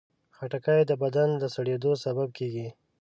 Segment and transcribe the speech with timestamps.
[0.37, 2.67] خټکی د بدن د سړېدو سبب کېږي.